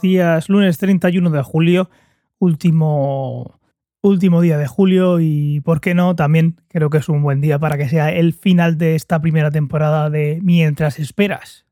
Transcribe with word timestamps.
días. 0.00 0.48
Lunes 0.48 0.78
31 0.78 1.30
de 1.30 1.42
julio, 1.42 1.90
último, 2.38 3.60
último 4.02 4.40
día 4.40 4.58
de 4.58 4.66
julio 4.66 5.20
y, 5.20 5.60
¿por 5.60 5.80
qué 5.80 5.94
no? 5.94 6.16
También 6.16 6.56
creo 6.68 6.90
que 6.90 6.98
es 6.98 7.08
un 7.08 7.22
buen 7.22 7.40
día 7.40 7.58
para 7.58 7.76
que 7.76 7.88
sea 7.88 8.12
el 8.12 8.32
final 8.32 8.78
de 8.78 8.94
esta 8.94 9.20
primera 9.20 9.50
temporada 9.50 10.10
de 10.10 10.40
Mientras 10.42 10.98
Esperas. 10.98 11.66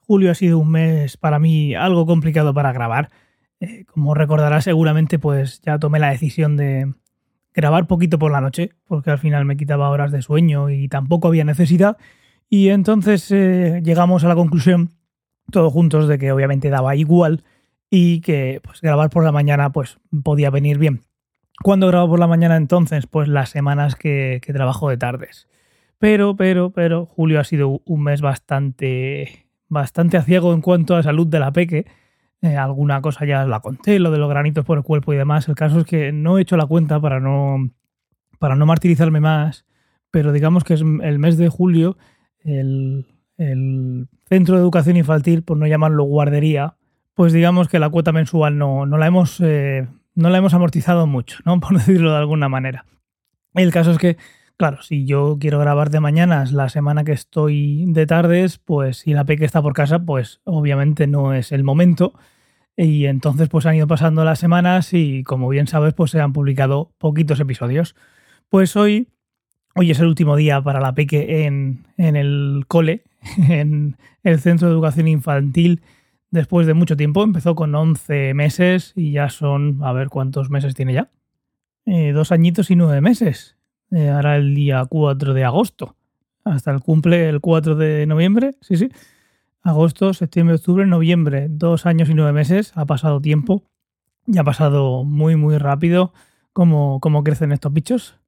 Julio 0.00 0.30
ha 0.30 0.34
sido 0.34 0.58
un 0.58 0.70
mes 0.70 1.16
para 1.16 1.38
mí 1.38 1.74
algo 1.74 2.06
complicado 2.06 2.54
para 2.54 2.72
grabar. 2.72 3.10
Eh, 3.60 3.84
como 3.86 4.14
recordarás 4.14 4.64
seguramente, 4.64 5.18
pues 5.18 5.60
ya 5.62 5.78
tomé 5.78 5.98
la 5.98 6.10
decisión 6.10 6.56
de 6.56 6.92
grabar 7.54 7.86
poquito 7.86 8.18
por 8.18 8.32
la 8.32 8.40
noche, 8.40 8.70
porque 8.86 9.10
al 9.10 9.18
final 9.18 9.44
me 9.44 9.56
quitaba 9.56 9.90
horas 9.90 10.10
de 10.12 10.22
sueño 10.22 10.70
y 10.70 10.88
tampoco 10.88 11.28
había 11.28 11.44
necesidad. 11.44 11.96
Y 12.48 12.68
entonces 12.68 13.30
eh, 13.30 13.80
llegamos 13.84 14.24
a 14.24 14.28
la 14.28 14.34
conclusión 14.34 14.90
todos 15.50 15.72
juntos 15.72 16.08
de 16.08 16.18
que 16.18 16.32
obviamente 16.32 16.70
daba 16.70 16.96
igual 16.96 17.44
y 17.94 18.22
que 18.22 18.62
pues, 18.64 18.80
grabar 18.80 19.10
por 19.10 19.22
la 19.22 19.32
mañana 19.32 19.70
pues 19.70 19.98
podía 20.24 20.48
venir 20.48 20.78
bien. 20.78 21.02
¿Cuándo 21.62 21.88
grabo 21.88 22.08
por 22.08 22.20
la 22.20 22.26
mañana 22.26 22.56
entonces? 22.56 23.06
Pues 23.06 23.28
las 23.28 23.50
semanas 23.50 23.96
que, 23.96 24.40
trabajo 24.46 24.88
de 24.88 24.96
tardes. 24.96 25.46
Pero, 25.98 26.34
pero, 26.34 26.70
pero, 26.70 27.04
julio 27.04 27.38
ha 27.38 27.44
sido 27.44 27.82
un 27.84 28.02
mes 28.02 28.22
bastante, 28.22 29.46
bastante 29.68 30.16
aciago 30.16 30.54
en 30.54 30.62
cuanto 30.62 30.96
a 30.96 31.02
salud 31.02 31.26
de 31.26 31.38
la 31.38 31.52
peque. 31.52 31.84
Eh, 32.40 32.56
alguna 32.56 33.02
cosa 33.02 33.26
ya 33.26 33.44
la 33.44 33.60
conté, 33.60 33.98
lo 33.98 34.10
de 34.10 34.18
los 34.18 34.30
granitos 34.30 34.64
por 34.64 34.78
el 34.78 34.84
cuerpo 34.84 35.12
y 35.12 35.18
demás. 35.18 35.46
El 35.48 35.54
caso 35.54 35.80
es 35.80 35.84
que 35.84 36.12
no 36.12 36.38
he 36.38 36.42
hecho 36.42 36.56
la 36.56 36.64
cuenta 36.64 36.98
para 36.98 37.20
no, 37.20 37.58
para 38.38 38.56
no 38.56 38.64
martirizarme 38.64 39.20
más, 39.20 39.66
pero 40.10 40.32
digamos 40.32 40.64
que 40.64 40.74
es 40.74 40.80
el 40.80 41.18
mes 41.18 41.36
de 41.36 41.50
julio, 41.50 41.98
el, 42.38 43.04
el 43.36 44.08
centro 44.30 44.56
de 44.56 44.62
educación 44.62 44.96
infantil, 44.96 45.42
por 45.42 45.58
no 45.58 45.66
llamarlo 45.66 46.04
guardería, 46.04 46.76
pues 47.14 47.32
digamos 47.32 47.68
que 47.68 47.78
la 47.78 47.90
cuota 47.90 48.12
mensual 48.12 48.58
no, 48.58 48.86
no 48.86 48.98
la, 48.98 49.06
hemos, 49.06 49.40
eh, 49.40 49.86
no 50.14 50.30
la 50.30 50.38
hemos 50.38 50.54
amortizado 50.54 51.06
mucho, 51.06 51.38
¿no? 51.44 51.60
por 51.60 51.76
decirlo 51.76 52.12
de 52.12 52.18
alguna 52.18 52.48
manera. 52.48 52.86
El 53.54 53.70
caso 53.70 53.90
es 53.90 53.98
que, 53.98 54.16
claro, 54.56 54.82
si 54.82 55.04
yo 55.04 55.36
quiero 55.38 55.58
grabar 55.58 55.90
de 55.90 56.00
mañanas 56.00 56.52
la 56.52 56.68
semana 56.68 57.04
que 57.04 57.12
estoy 57.12 57.84
de 57.88 58.06
tardes, 58.06 58.58
pues 58.58 58.98
si 58.98 59.12
la 59.12 59.24
peque 59.24 59.44
está 59.44 59.60
por 59.60 59.74
casa, 59.74 59.98
pues 59.98 60.40
obviamente 60.44 61.06
no 61.06 61.34
es 61.34 61.52
el 61.52 61.64
momento. 61.64 62.14
Y 62.74 63.04
entonces 63.04 63.50
pues 63.50 63.66
han 63.66 63.74
ido 63.74 63.86
pasando 63.86 64.24
las 64.24 64.38
semanas 64.38 64.94
y 64.94 65.24
como 65.24 65.50
bien 65.50 65.66
sabes 65.66 65.92
pues 65.92 66.10
se 66.10 66.20
han 66.20 66.32
publicado 66.32 66.92
poquitos 66.96 67.38
episodios. 67.38 67.94
Pues 68.48 68.74
hoy, 68.76 69.08
hoy 69.74 69.90
es 69.90 70.00
el 70.00 70.06
último 70.06 70.36
día 70.36 70.62
para 70.62 70.80
la 70.80 70.94
peque 70.94 71.44
en, 71.44 71.86
en 71.98 72.16
el 72.16 72.64
cole, 72.68 73.04
en 73.36 73.98
el 74.22 74.40
Centro 74.40 74.68
de 74.68 74.74
Educación 74.74 75.08
Infantil 75.08 75.82
después 76.32 76.66
de 76.66 76.74
mucho 76.74 76.96
tiempo. 76.96 77.22
Empezó 77.22 77.54
con 77.54 77.72
11 77.72 78.34
meses 78.34 78.92
y 78.96 79.12
ya 79.12 79.28
son, 79.28 79.78
a 79.84 79.92
ver 79.92 80.08
cuántos 80.08 80.50
meses 80.50 80.74
tiene 80.74 80.94
ya. 80.94 81.10
Eh, 81.86 82.10
dos 82.12 82.32
añitos 82.32 82.72
y 82.72 82.76
nueve 82.76 83.00
meses. 83.00 83.56
Eh, 83.92 84.08
ahora 84.08 84.36
el 84.36 84.54
día 84.54 84.84
4 84.84 85.34
de 85.34 85.44
agosto. 85.44 85.94
Hasta 86.44 86.72
el 86.72 86.80
cumple 86.80 87.28
el 87.28 87.40
4 87.40 87.76
de 87.76 88.06
noviembre. 88.06 88.56
Sí, 88.60 88.76
sí. 88.76 88.90
Agosto, 89.62 90.12
septiembre, 90.12 90.56
octubre, 90.56 90.84
noviembre. 90.86 91.46
Dos 91.48 91.86
años 91.86 92.08
y 92.08 92.14
nueve 92.14 92.32
meses. 92.32 92.72
Ha 92.74 92.86
pasado 92.86 93.20
tiempo. 93.20 93.62
Y 94.26 94.38
ha 94.38 94.44
pasado 94.44 95.04
muy, 95.04 95.36
muy 95.36 95.58
rápido 95.58 96.12
cómo, 96.52 96.98
cómo 97.00 97.22
crecen 97.22 97.52
estos 97.52 97.72
bichos. 97.72 98.18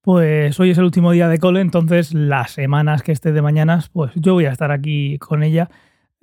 Pues 0.00 0.58
hoy 0.58 0.70
es 0.70 0.78
el 0.78 0.84
último 0.84 1.12
día 1.12 1.28
de 1.28 1.38
cole, 1.38 1.60
entonces 1.60 2.14
las 2.14 2.52
semanas 2.52 3.02
que 3.02 3.12
esté 3.12 3.32
de 3.32 3.42
mañanas, 3.42 3.90
pues 3.90 4.12
yo 4.14 4.32
voy 4.32 4.46
a 4.46 4.52
estar 4.52 4.70
aquí 4.72 5.18
con 5.18 5.42
ella. 5.42 5.68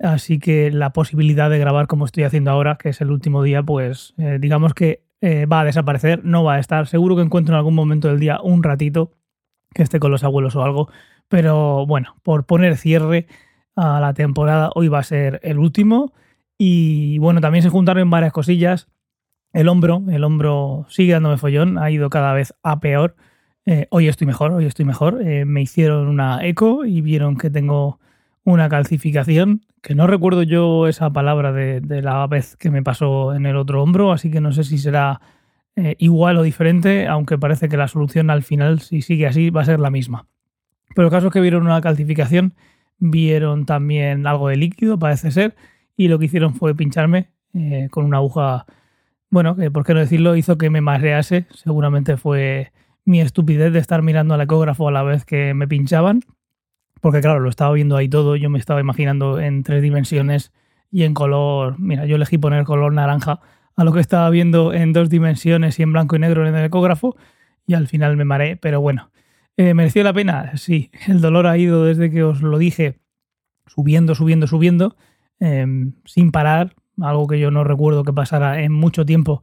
Así 0.00 0.38
que 0.38 0.70
la 0.70 0.92
posibilidad 0.92 1.50
de 1.50 1.58
grabar 1.58 1.88
como 1.88 2.04
estoy 2.04 2.22
haciendo 2.22 2.50
ahora, 2.50 2.76
que 2.76 2.90
es 2.90 3.00
el 3.00 3.10
último 3.10 3.42
día, 3.42 3.62
pues 3.62 4.14
eh, 4.18 4.38
digamos 4.40 4.74
que 4.74 5.02
eh, 5.20 5.46
va 5.46 5.60
a 5.60 5.64
desaparecer, 5.64 6.24
no 6.24 6.44
va 6.44 6.54
a 6.54 6.58
estar. 6.60 6.86
Seguro 6.86 7.16
que 7.16 7.22
encuentro 7.22 7.54
en 7.54 7.58
algún 7.58 7.74
momento 7.74 8.08
del 8.08 8.20
día 8.20 8.40
un 8.40 8.62
ratito 8.62 9.12
que 9.74 9.82
esté 9.82 9.98
con 9.98 10.12
los 10.12 10.22
abuelos 10.22 10.54
o 10.54 10.62
algo. 10.62 10.88
Pero 11.28 11.84
bueno, 11.86 12.16
por 12.22 12.46
poner 12.46 12.76
cierre 12.76 13.26
a 13.74 14.00
la 14.00 14.14
temporada, 14.14 14.70
hoy 14.74 14.88
va 14.88 15.00
a 15.00 15.02
ser 15.04 15.40
el 15.42 15.58
último. 15.58 16.12
Y 16.56 17.18
bueno, 17.18 17.40
también 17.40 17.62
se 17.62 17.68
juntaron 17.68 18.08
varias 18.10 18.32
cosillas. 18.32 18.88
El 19.52 19.68
hombro, 19.68 20.02
el 20.10 20.24
hombro 20.24 20.86
sigue 20.88 21.12
dándome 21.12 21.38
follón, 21.38 21.78
ha 21.78 21.90
ido 21.90 22.10
cada 22.10 22.32
vez 22.34 22.54
a 22.62 22.80
peor. 22.80 23.16
Eh, 23.66 23.88
hoy 23.90 24.08
estoy 24.08 24.26
mejor, 24.26 24.52
hoy 24.52 24.66
estoy 24.66 24.84
mejor. 24.84 25.24
Me 25.24 25.62
hicieron 25.62 26.06
una 26.08 26.46
eco 26.46 26.84
y 26.84 27.00
vieron 27.00 27.36
que 27.36 27.50
tengo 27.50 27.98
una 28.48 28.70
calcificación, 28.70 29.66
que 29.82 29.94
no 29.94 30.06
recuerdo 30.06 30.42
yo 30.42 30.88
esa 30.88 31.10
palabra 31.10 31.52
de, 31.52 31.82
la 32.00 32.26
vez 32.26 32.56
que 32.56 32.70
me 32.70 32.82
pasó 32.82 33.34
en 33.34 33.44
el 33.44 33.56
otro 33.56 33.82
hombro, 33.82 34.10
así 34.10 34.30
que 34.30 34.40
no 34.40 34.52
sé 34.52 34.64
si 34.64 34.78
será 34.78 35.20
eh, 35.76 35.96
igual 35.98 36.38
o 36.38 36.42
diferente, 36.42 37.06
aunque 37.06 37.36
parece 37.36 37.68
que 37.68 37.76
la 37.76 37.88
solución 37.88 38.30
al 38.30 38.42
final, 38.42 38.80
si 38.80 39.02
sigue 39.02 39.26
así, 39.26 39.50
va 39.50 39.60
a 39.60 39.66
ser 39.66 39.80
la 39.80 39.90
misma. 39.90 40.28
Pero 40.94 41.08
el 41.08 41.12
caso 41.12 41.26
es 41.26 41.32
que 41.34 41.42
vieron 41.42 41.64
una 41.64 41.82
calcificación, 41.82 42.54
vieron 42.96 43.66
también 43.66 44.26
algo 44.26 44.48
de 44.48 44.56
líquido, 44.56 44.98
parece 44.98 45.30
ser, 45.30 45.54
y 45.94 46.08
lo 46.08 46.18
que 46.18 46.24
hicieron 46.24 46.54
fue 46.54 46.74
pincharme 46.74 47.28
con 47.90 48.06
una 48.06 48.16
aguja, 48.16 48.64
bueno, 49.28 49.56
que 49.56 49.70
por 49.70 49.84
qué 49.84 49.92
no 49.92 50.00
decirlo, 50.00 50.36
hizo 50.36 50.56
que 50.56 50.70
me 50.70 50.80
marease, 50.80 51.46
seguramente 51.52 52.16
fue 52.16 52.72
mi 53.04 53.20
estupidez 53.20 53.74
de 53.74 53.78
estar 53.78 54.00
mirando 54.00 54.32
al 54.32 54.40
ecógrafo 54.40 54.88
a 54.88 54.92
la 54.92 55.02
vez 55.02 55.26
que 55.26 55.52
me 55.52 55.68
pinchaban, 55.68 56.22
porque 57.00 57.20
claro, 57.20 57.40
lo 57.40 57.48
estaba 57.48 57.72
viendo 57.72 57.96
ahí 57.96 58.08
todo, 58.08 58.36
yo 58.36 58.50
me 58.50 58.58
estaba 58.58 58.80
imaginando 58.80 59.40
en 59.40 59.62
tres 59.62 59.82
dimensiones 59.82 60.52
y 60.90 61.04
en 61.04 61.14
color, 61.14 61.78
mira, 61.78 62.06
yo 62.06 62.16
elegí 62.16 62.38
poner 62.38 62.64
color 62.64 62.92
naranja 62.92 63.40
a 63.76 63.84
lo 63.84 63.92
que 63.92 64.00
estaba 64.00 64.28
viendo 64.30 64.72
en 64.72 64.92
dos 64.92 65.10
dimensiones 65.10 65.78
y 65.78 65.82
en 65.82 65.92
blanco 65.92 66.16
y 66.16 66.18
negro 66.18 66.46
en 66.46 66.54
el 66.54 66.64
ecógrafo 66.64 67.16
y 67.66 67.74
al 67.74 67.86
final 67.86 68.16
me 68.16 68.24
mareé, 68.24 68.56
pero 68.56 68.80
bueno, 68.80 69.10
eh, 69.56 69.74
¿mereció 69.74 70.02
la 70.02 70.12
pena? 70.12 70.56
Sí, 70.56 70.90
el 71.06 71.20
dolor 71.20 71.46
ha 71.46 71.56
ido 71.58 71.84
desde 71.84 72.10
que 72.10 72.22
os 72.22 72.42
lo 72.42 72.58
dije 72.58 72.98
subiendo, 73.66 74.14
subiendo, 74.14 74.46
subiendo, 74.46 74.96
em, 75.38 75.92
sin 76.04 76.32
parar, 76.32 76.74
algo 77.00 77.26
que 77.26 77.38
yo 77.38 77.50
no 77.50 77.64
recuerdo 77.64 78.02
que 78.02 78.12
pasara 78.12 78.62
en 78.62 78.72
mucho 78.72 79.04
tiempo 79.06 79.42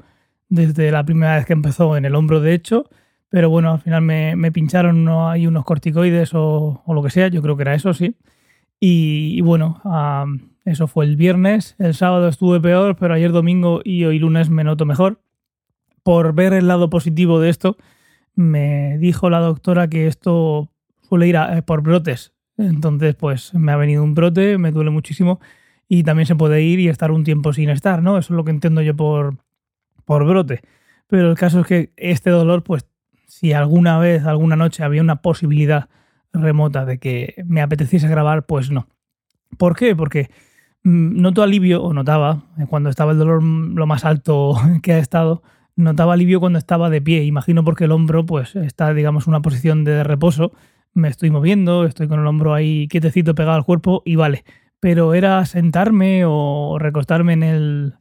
desde 0.49 0.91
la 0.91 1.05
primera 1.05 1.35
vez 1.35 1.45
que 1.45 1.53
empezó 1.53 1.95
en 1.97 2.05
el 2.05 2.15
hombro 2.15 2.41
de 2.41 2.53
hecho 2.53 2.89
pero 3.35 3.49
bueno, 3.49 3.73
al 3.73 3.81
final 3.81 4.01
me, 4.01 4.51
pincharon 4.53 5.03
no 5.03 5.29
hay 5.29 5.45
unos 5.45 5.65
corticoides 5.65 6.31
o, 6.33 6.81
lo 6.87 7.03
que 7.03 7.09
sea, 7.09 7.27
yo 7.27 7.41
creo 7.41 7.57
que 7.57 7.63
era 7.63 7.75
eso, 7.75 7.93
sí. 7.93 8.15
Y, 8.79 9.41
bueno, 9.41 9.81
eso 10.63 10.87
fue 10.87 11.03
el 11.03 11.17
viernes, 11.17 11.75
el 11.77 11.95
sábado 11.95 12.29
estuve 12.29 12.61
peor, 12.61 12.95
pero 12.95 13.13
ayer 13.13 13.33
domingo 13.33 13.81
y 13.83 14.05
hoy 14.05 14.19
lunes 14.19 14.49
me 14.49 14.63
noto 14.63 14.85
mejor. 14.85 15.19
Por 16.01 16.33
ver 16.33 16.53
el 16.53 16.69
lado 16.69 16.89
positivo 16.89 17.41
de 17.41 17.49
esto, 17.49 17.75
me 18.35 18.97
dijo 18.99 19.29
la 19.29 19.39
doctora 19.39 19.89
que 19.89 20.07
esto 20.07 20.71
suele 21.01 21.27
ir 21.27 21.35
eh, 21.35 21.61
por 21.61 21.81
brotes. 21.81 22.31
Entonces, 22.57 23.15
pues 23.15 23.53
me 23.53 23.73
ha 23.73 23.75
venido 23.75 24.01
un 24.01 24.15
brote, 24.15 24.57
me 24.57 24.71
duele 24.71 24.91
muchísimo 24.91 25.41
y 25.89 26.03
también 26.03 26.25
se 26.25 26.37
puede 26.37 26.61
ir 26.61 26.79
y 26.79 26.87
estar 26.87 27.11
un 27.11 27.25
tiempo 27.25 27.51
sin 27.51 27.69
estar, 27.69 28.01
¿no? 28.01 28.17
Eso 28.17 28.33
es 28.33 28.37
lo 28.37 28.45
que 28.45 28.51
entiendo 28.51 28.81
yo 28.81 28.95
por, 28.95 29.39
por 30.05 30.25
brote. 30.25 30.61
Pero 31.07 31.29
el 31.29 31.35
caso 31.37 31.59
es 31.59 31.67
que 31.67 31.91
este 31.97 32.29
dolor, 32.29 32.63
pues 32.63 32.85
si 33.27 33.53
alguna 33.53 33.97
vez, 33.99 34.25
alguna 34.25 34.55
noche 34.55 34.83
había 34.83 35.01
una 35.01 35.21
posibilidad 35.21 35.89
remota 36.33 36.85
de 36.85 36.99
que 36.99 37.35
me 37.45 37.61
apeteciese 37.61 38.07
grabar, 38.07 38.45
pues 38.45 38.71
no. 38.71 38.87
¿Por 39.57 39.75
qué? 39.75 39.95
Porque 39.95 40.29
mm, 40.83 41.21
noto 41.21 41.43
alivio, 41.43 41.83
o 41.83 41.93
notaba, 41.93 42.43
eh, 42.57 42.65
cuando 42.67 42.89
estaba 42.89 43.11
el 43.11 43.17
dolor 43.17 43.43
lo 43.43 43.87
más 43.87 44.05
alto 44.05 44.55
que 44.83 44.93
ha 44.93 44.99
estado, 44.99 45.43
notaba 45.75 46.13
alivio 46.13 46.39
cuando 46.39 46.59
estaba 46.59 46.89
de 46.89 47.01
pie. 47.01 47.23
Imagino 47.23 47.63
porque 47.63 47.85
el 47.85 47.91
hombro, 47.91 48.25
pues, 48.25 48.55
está, 48.55 48.93
digamos, 48.93 49.27
en 49.27 49.31
una 49.31 49.41
posición 49.41 49.83
de 49.83 50.03
reposo. 50.03 50.51
Me 50.93 51.09
estoy 51.09 51.29
moviendo, 51.29 51.85
estoy 51.85 52.07
con 52.07 52.19
el 52.19 52.27
hombro 52.27 52.53
ahí 52.53 52.87
quietecito 52.87 53.35
pegado 53.35 53.57
al 53.57 53.65
cuerpo 53.65 54.01
y 54.05 54.15
vale. 54.15 54.45
Pero 54.79 55.13
era 55.13 55.45
sentarme 55.45 56.23
o 56.25 56.77
recostarme 56.79 57.33
en 57.33 57.43
el, 57.43 57.93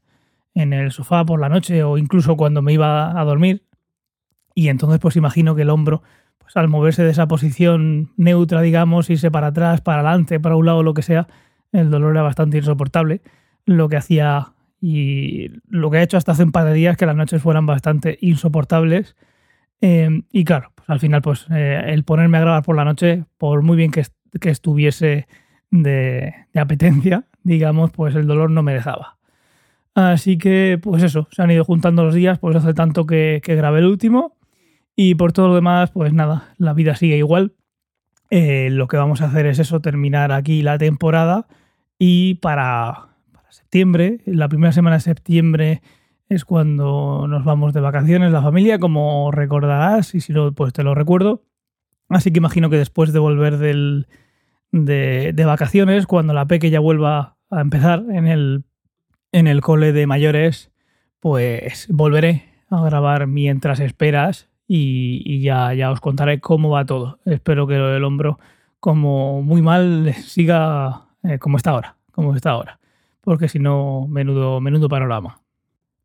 en 0.54 0.72
el 0.72 0.92
sofá 0.92 1.24
por 1.24 1.40
la 1.40 1.48
noche 1.48 1.82
o 1.82 1.98
incluso 1.98 2.36
cuando 2.36 2.62
me 2.62 2.72
iba 2.72 3.18
a 3.18 3.24
dormir, 3.24 3.64
y 4.54 4.68
entonces 4.68 5.00
pues 5.00 5.16
imagino 5.16 5.54
que 5.54 5.62
el 5.62 5.70
hombro, 5.70 6.02
pues 6.38 6.56
al 6.56 6.68
moverse 6.68 7.02
de 7.02 7.10
esa 7.10 7.26
posición 7.26 8.12
neutra, 8.16 8.60
digamos, 8.62 9.10
irse 9.10 9.30
para 9.30 9.48
atrás, 9.48 9.80
para 9.80 10.00
adelante, 10.00 10.40
para 10.40 10.56
un 10.56 10.66
lado, 10.66 10.82
lo 10.82 10.94
que 10.94 11.02
sea, 11.02 11.26
el 11.72 11.90
dolor 11.90 12.12
era 12.12 12.22
bastante 12.22 12.58
insoportable. 12.58 13.20
Lo 13.66 13.88
que 13.88 13.96
hacía 13.96 14.52
y 14.80 15.50
lo 15.68 15.90
que 15.90 15.98
he 15.98 16.02
hecho 16.02 16.18
hasta 16.18 16.32
hace 16.32 16.44
un 16.44 16.52
par 16.52 16.66
de 16.66 16.74
días 16.74 16.96
que 16.96 17.06
las 17.06 17.16
noches 17.16 17.40
fueran 17.40 17.64
bastante 17.64 18.18
insoportables. 18.20 19.16
Eh, 19.80 20.22
y 20.30 20.44
claro, 20.44 20.72
pues 20.74 20.90
al 20.90 21.00
final, 21.00 21.22
pues 21.22 21.46
eh, 21.50 21.82
el 21.86 22.04
ponerme 22.04 22.36
a 22.36 22.42
grabar 22.42 22.62
por 22.62 22.76
la 22.76 22.84
noche, 22.84 23.24
por 23.38 23.62
muy 23.62 23.78
bien 23.78 23.90
que, 23.90 24.04
que 24.40 24.50
estuviese 24.50 25.26
de, 25.70 26.34
de, 26.52 26.60
apetencia, 26.60 27.24
digamos, 27.42 27.90
pues 27.92 28.14
el 28.14 28.26
dolor 28.26 28.50
no 28.50 28.62
me 28.62 28.74
dejaba. 28.74 29.16
Así 29.94 30.36
que, 30.36 30.78
pues 30.82 31.02
eso, 31.02 31.28
se 31.30 31.42
han 31.42 31.50
ido 31.50 31.64
juntando 31.64 32.04
los 32.04 32.14
días, 32.14 32.38
pues 32.38 32.54
hace 32.54 32.74
tanto 32.74 33.06
que, 33.06 33.40
que 33.42 33.54
grabé 33.54 33.78
el 33.78 33.86
último 33.86 34.33
y 34.96 35.14
por 35.16 35.32
todo 35.32 35.48
lo 35.48 35.54
demás, 35.54 35.90
pues 35.90 36.12
nada, 36.12 36.54
la 36.58 36.72
vida 36.72 36.94
sigue 36.94 37.16
igual. 37.16 37.54
Eh, 38.30 38.68
lo 38.70 38.88
que 38.88 38.96
vamos 38.96 39.20
a 39.20 39.26
hacer 39.26 39.46
es 39.46 39.58
eso, 39.58 39.80
terminar 39.80 40.32
aquí 40.32 40.62
la 40.62 40.78
temporada 40.78 41.46
y 41.98 42.34
para, 42.36 43.08
septiembre. 43.50 44.20
La 44.26 44.48
primera 44.48 44.72
semana 44.72 44.96
de 44.96 45.00
septiembre 45.00 45.82
es 46.28 46.44
cuando 46.44 47.26
nos 47.28 47.44
vamos 47.44 47.72
de 47.72 47.80
vacaciones, 47.80 48.32
la 48.32 48.42
familia, 48.42 48.78
como 48.78 49.30
recordarás, 49.30 50.14
y 50.14 50.20
si 50.20 50.32
no, 50.32 50.52
pues 50.52 50.72
te 50.72 50.82
lo 50.82 50.94
recuerdo. 50.94 51.44
Así 52.08 52.32
que 52.32 52.38
imagino 52.38 52.70
que 52.70 52.76
después 52.76 53.12
de 53.12 53.18
volver 53.18 53.58
del, 53.58 54.06
de, 54.72 55.32
de, 55.32 55.44
vacaciones, 55.44 56.06
cuando 56.06 56.32
la 56.32 56.46
peque 56.46 56.70
ya 56.70 56.80
vuelva 56.80 57.36
a 57.50 57.60
empezar 57.60 58.04
en 58.10 58.26
el, 58.26 58.64
en 59.32 59.46
el 59.46 59.60
cole 59.60 59.92
de 59.92 60.06
mayores, 60.06 60.72
pues 61.20 61.86
volveré 61.90 62.44
a 62.70 62.82
grabar 62.82 63.26
mientras 63.26 63.80
esperas 63.80 64.48
y, 64.66 65.40
ya, 65.40 65.74
ya 65.74 65.90
os 65.90 66.00
contaré 66.00 66.40
cómo 66.40 66.70
va 66.70 66.86
todo. 66.86 67.18
Espero 67.24 67.66
que 67.66 67.76
lo 67.76 67.88
del 67.88 68.04
hombro, 68.04 68.38
como 68.80 69.42
muy 69.42 69.62
mal, 69.62 70.14
siga 70.24 71.02
eh, 71.22 71.38
como 71.38 71.56
está 71.56 71.70
ahora, 71.70 71.96
como 72.12 72.34
está 72.34 72.50
ahora. 72.50 72.78
Porque 73.20 73.48
si 73.48 73.58
no, 73.58 74.06
menudo, 74.08 74.60
menudo 74.60 74.88
panorama. 74.88 75.40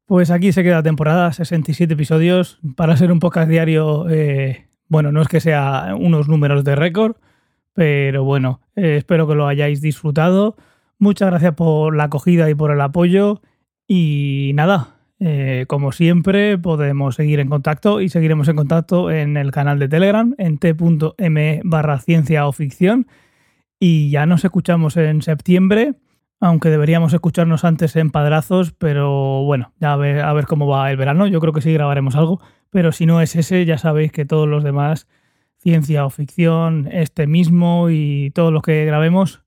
Pues 0.05 0.31
aquí 0.31 0.51
se 0.51 0.63
queda 0.63 0.81
temporada, 0.81 1.31
67 1.31 1.93
episodios. 1.93 2.59
Para 2.75 2.97
ser 2.97 3.11
un 3.11 3.19
podcast 3.19 3.49
diario, 3.49 4.09
eh, 4.09 4.67
bueno, 4.87 5.11
no 5.11 5.21
es 5.21 5.27
que 5.27 5.39
sea 5.39 5.95
unos 5.97 6.27
números 6.27 6.63
de 6.63 6.75
récord, 6.75 7.17
pero 7.73 8.23
bueno, 8.23 8.61
eh, 8.75 8.97
espero 8.97 9.27
que 9.27 9.35
lo 9.35 9.47
hayáis 9.47 9.81
disfrutado. 9.81 10.55
Muchas 10.97 11.29
gracias 11.29 11.53
por 11.53 11.95
la 11.95 12.05
acogida 12.05 12.49
y 12.49 12.55
por 12.55 12.71
el 12.71 12.81
apoyo. 12.81 13.41
Y 13.87 14.51
nada, 14.55 14.98
eh, 15.19 15.65
como 15.67 15.91
siempre, 15.91 16.57
podemos 16.57 17.15
seguir 17.15 17.39
en 17.39 17.49
contacto 17.49 18.01
y 18.01 18.09
seguiremos 18.09 18.47
en 18.47 18.55
contacto 18.55 19.11
en 19.11 19.37
el 19.37 19.51
canal 19.51 19.79
de 19.79 19.89
Telegram, 19.89 20.33
en 20.37 20.57
t.me 20.57 21.61
barra 21.63 21.99
ciencia 21.99 22.47
o 22.47 22.51
ficción. 22.51 23.07
Y 23.79 24.09
ya 24.09 24.25
nos 24.25 24.43
escuchamos 24.43 24.97
en 24.97 25.21
septiembre 25.21 25.95
aunque 26.39 26.69
deberíamos 26.69 27.13
escucharnos 27.13 27.65
antes 27.65 27.95
en 27.95 28.11
padrazos, 28.11 28.71
pero 28.71 29.43
bueno, 29.43 29.73
ya 29.79 29.93
a 29.93 29.97
ver, 29.97 30.21
a 30.21 30.31
ver 30.33 30.45
cómo 30.45 30.67
va 30.67 30.89
el 30.89 30.97
verano. 30.97 31.27
Yo 31.27 31.39
creo 31.39 31.53
que 31.53 31.61
sí 31.61 31.73
grabaremos 31.73 32.15
algo, 32.15 32.39
pero 32.69 32.91
si 32.91 33.05
no 33.05 33.21
es 33.21 33.35
ese, 33.35 33.65
ya 33.65 33.77
sabéis 33.77 34.11
que 34.11 34.25
todos 34.25 34.47
los 34.47 34.63
demás, 34.63 35.07
ciencia 35.57 36.05
o 36.05 36.09
ficción, 36.09 36.87
este 36.91 37.27
mismo 37.27 37.89
y 37.89 38.31
todos 38.31 38.53
los 38.53 38.63
que 38.63 38.85
grabemos, 38.85 39.43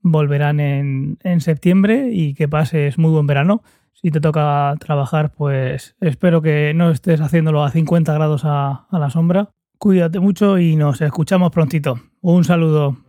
volverán 0.00 0.60
en, 0.60 1.18
en 1.24 1.40
septiembre 1.40 2.10
y 2.12 2.34
que 2.34 2.48
pases 2.48 2.96
muy 2.96 3.10
buen 3.10 3.26
verano. 3.26 3.62
Si 4.02 4.10
te 4.10 4.20
toca 4.20 4.74
trabajar, 4.78 5.32
pues 5.32 5.96
espero 6.00 6.42
que 6.42 6.72
no 6.74 6.90
estés 6.90 7.20
haciéndolo 7.20 7.64
a 7.64 7.70
50 7.70 8.12
grados 8.12 8.44
a, 8.44 8.86
a 8.90 8.98
la 8.98 9.10
sombra. 9.10 9.50
Cuídate 9.78 10.20
mucho 10.20 10.58
y 10.58 10.76
nos 10.76 11.00
escuchamos 11.00 11.50
prontito. 11.50 12.00
Un 12.20 12.44
saludo. 12.44 13.05